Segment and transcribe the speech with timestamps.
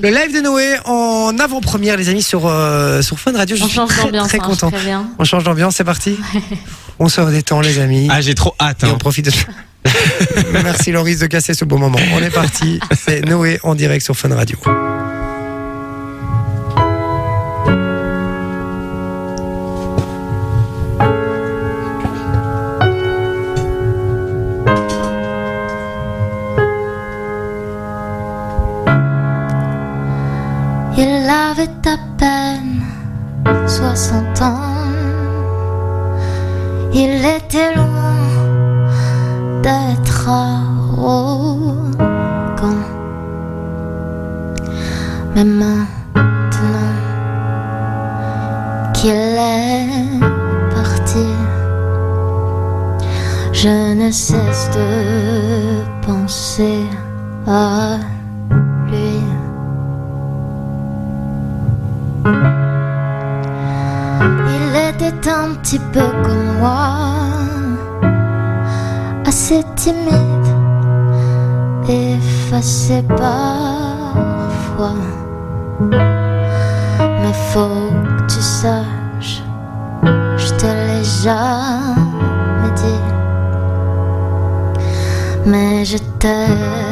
[0.00, 3.56] Le live de Noé en avant-première, les amis, sur, euh, sur Fun Radio.
[3.56, 4.70] Je On suis change très, d'ambiance, très hein, content.
[5.18, 6.16] On change d'ambiance, c'est parti
[6.98, 8.08] On se redétend, les amis.
[8.10, 8.82] Ah, j'ai trop hâte.
[8.82, 8.92] Et hein.
[8.94, 9.32] on profite de
[10.62, 11.98] Merci Loris de casser ce beau moment.
[12.14, 12.80] On est parti.
[12.98, 14.56] C'est Noé en direct sur Fun Radio.
[34.52, 34.92] 60 ans.
[36.92, 38.16] Il était loin
[39.62, 41.72] d'être arrogant.
[45.34, 45.82] Mais maintenant
[48.94, 50.20] qu'il est
[50.74, 51.26] parti,
[53.52, 56.84] je ne cesse de penser
[57.46, 57.98] à
[64.94, 66.96] était un petit peu comme moi,
[69.26, 70.48] assez timide,
[71.88, 74.94] effacé parfois.
[77.00, 79.42] Mais faut que tu saches,
[80.36, 83.02] je te l'ai jamais dit,
[85.46, 86.82] mais je t'aime.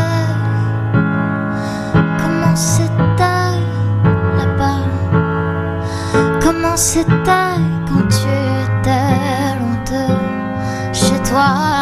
[2.18, 3.54] comment c'était
[4.36, 4.82] là-bas,
[6.42, 7.54] comment c'était
[7.86, 8.26] quand tu
[8.64, 9.14] étais
[9.62, 10.18] honteux
[10.92, 11.81] chez toi.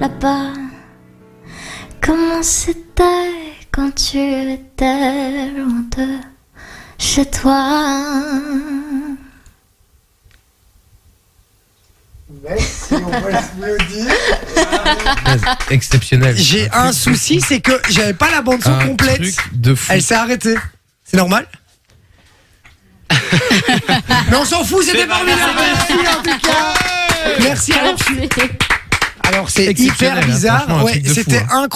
[0.00, 0.52] là-bas,
[2.00, 3.02] comment c'était
[3.72, 6.18] quand tu étais loin de
[6.98, 8.22] chez toi.
[12.90, 12.98] On.
[15.70, 16.36] Exceptionnel.
[16.36, 19.16] J'ai un souci, c'est que j'avais pas la bande son Un complète.
[19.20, 19.86] truc de fou.
[19.92, 20.56] Elle s'est arrêtée.
[21.04, 21.46] C'est normal
[24.30, 25.40] Mais on s'en fout, c'était formidable.
[25.58, 26.74] Merci en tout cas.
[27.40, 27.72] Merci
[29.24, 29.48] alors.
[29.50, 30.62] C'est Exceptionnel, hyper hein, bizarre.
[30.64, 31.68] franchement, un Ouais, truc de fou, c'était hein.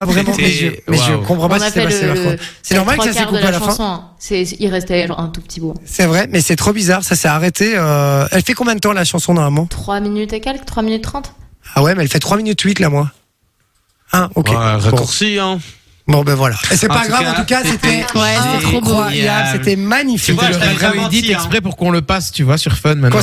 [0.00, 0.30] Incroyable.
[0.30, 1.22] Vraiment, mais je, C'était- mais je waouh.
[1.24, 2.38] comprends pas a ce qui s'est fait passé le.
[2.62, 3.66] C'est normal que ça s'est coupé à la la fin.
[3.66, 3.82] chanson.
[3.82, 4.04] hein.
[4.18, 5.74] C'est, il restait genre un tout petit bout.
[5.84, 7.72] C'est vrai, mais c'est trop bizarre, ça s'est arrêté.
[7.76, 9.66] euh, Elle fait combien de temps la chanson normalement?
[9.66, 11.32] 3 minutes et quelques, 3 minutes 30
[11.74, 13.10] Ah ouais, mais elle fait 3 minutes 8 là, moi.
[14.12, 14.48] Ah, ok.
[14.48, 14.60] Ouais, Bon.
[14.78, 15.58] raccourci, hein.
[16.06, 16.56] Bon, ben voilà.
[16.70, 18.92] Et c'est pas grave, cas, en tout cas, c'était c'était- Ouais, c'était trop beau.
[18.92, 20.38] incroyable, c'était magnifique.
[20.38, 20.58] Tu vois, je
[20.96, 21.34] menti, hein.
[21.34, 23.20] exprès pour qu'on le passe, tu vois, sur Fun maintenant.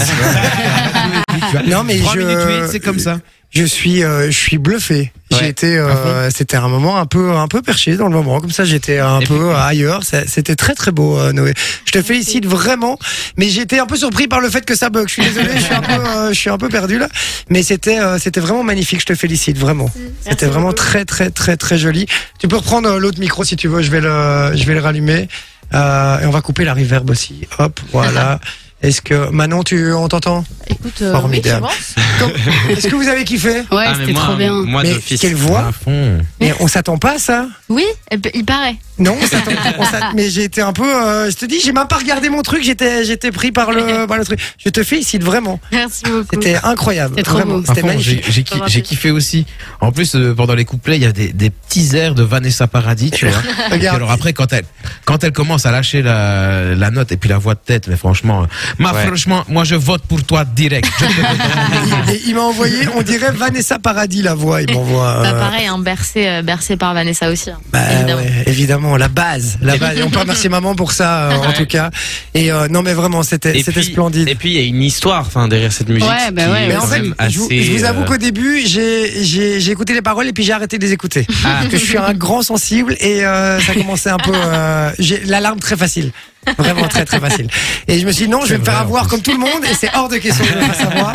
[1.68, 3.18] Non, mais 3 je- minutes 8, c'est comme ça.
[3.56, 5.14] Je suis, euh, je suis bluffé.
[5.32, 8.42] Ouais, J'ai été, euh, c'était un moment un peu, un peu perché dans le moment.
[8.42, 10.02] Comme ça, j'étais un Et peu ailleurs.
[10.04, 11.54] C'était très très beau, euh, Noé.
[11.86, 13.00] Je te félicite vraiment.
[13.38, 15.08] Mais j'étais un peu surpris par le fait que ça bug.
[15.08, 17.08] Je suis désolé, je suis un peu, euh, je suis un peu perdu là.
[17.50, 19.00] Mais c'était, euh, c'était vraiment magnifique.
[19.00, 19.90] Je te félicite vraiment.
[20.30, 22.08] C'était vraiment très très très très joli.
[22.40, 23.82] Tu peux reprendre euh, l'autre micro si tu veux.
[23.82, 25.30] Je vais le, je vais le rallumer.
[25.74, 27.48] Euh, et on va couper la reverb aussi.
[27.58, 28.40] Hop, voilà.
[28.82, 30.44] Est-ce que Manon, tu, on t'entend?
[30.70, 31.66] Écoute, euh, Formidable.
[31.70, 31.74] oui,
[32.20, 32.70] je pense.
[32.78, 34.52] Est-ce que vous avez kiffé Ouais, Ah, mais c'était moi, trop bien.
[34.54, 35.22] Moi Mais d'office.
[35.22, 36.20] quelle voix À fond.
[36.42, 37.86] Mais on s'attend pas à ça Oui,
[38.34, 38.76] il paraît.
[38.98, 40.84] Non, on s'attend- on s'attend- mais j'ai été un peu.
[40.86, 42.64] euh, je te dis, j'ai même pas regardé mon truc.
[42.64, 44.40] J'étais, j'étais pris par le, par le truc.
[44.64, 45.60] Je te félicite vraiment.
[45.72, 46.26] Merci beaucoup.
[46.34, 47.14] C'était incroyable.
[47.18, 47.58] C'était trop vraiment.
[47.60, 47.64] beau.
[47.68, 48.24] C'était magnifique.
[48.26, 49.46] J'ai j'ai ki- j'ai kiffé aussi.
[49.82, 52.68] En plus, euh, pendant les couplets, il y a des, des petits airs de Vanessa
[52.68, 53.42] Paradis, tu vois.
[53.72, 53.98] Regarde.
[53.98, 54.66] alors après, quand elle,
[55.04, 57.98] quand elle commence à lâcher la, la note et puis la voix de tête, mais
[57.98, 58.46] franchement, euh,
[58.80, 59.06] ma Ouais.
[59.08, 60.90] franchement, moi je vote pour toi direct.
[62.12, 64.62] Et il m'a envoyé, on dirait Vanessa Paradis la voix.
[64.62, 65.20] Il m'envoie.
[65.22, 67.50] Bah, pareil, hein, bercé, euh, bercé par Vanessa aussi.
[67.50, 67.58] hein.
[67.72, 68.22] Bah, évidemment.
[68.22, 69.98] ouais, évidemment, la base, la base.
[69.98, 71.90] Et on peut remercier maman pour ça, euh, en tout cas.
[72.34, 74.28] Et euh, non, mais vraiment, c'était, c'était puis- splendide.
[74.28, 76.10] Et puis il y a une histoire, enfin derrière cette musique.
[76.10, 79.24] Ouais, bah ouais, mais en fait, je vous, je vous avoue euh, qu'au début, j'ai,
[79.24, 81.28] j'ai, j'ai écouté les paroles et puis j'ai arrêté de les écouter.
[81.44, 84.32] Parce que je suis un grand sensible et euh, ça commençait un peu.
[84.34, 86.12] Euh, j'ai l'alarme très facile.
[86.58, 87.48] Vraiment très très facile.
[87.88, 89.12] Et je me suis dit non, je vais me faire avoir plus.
[89.12, 91.14] comme tout le monde et c'est hors de question de savoir.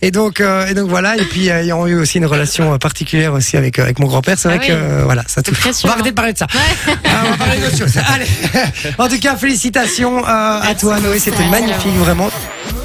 [0.00, 1.16] Et donc euh, et donc voilà.
[1.16, 4.06] Et puis euh, ayant eu aussi une relation euh, particulière aussi avec euh, avec mon
[4.06, 4.78] grand-père, c'est vrai Ah que oui.
[4.80, 5.58] euh, voilà, ça touche.
[5.64, 5.92] On va hein.
[5.94, 6.46] arrêter de parler de ça.
[6.52, 7.96] Ah, on va parler d'autre chose.
[8.08, 8.26] Allez.
[8.98, 12.30] En tout cas, félicitations euh, à toi Noé, c'était magnifique vraiment.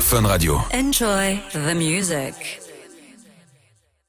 [0.02, 0.62] Fun Radio.
[0.74, 2.62] Enjoy the music.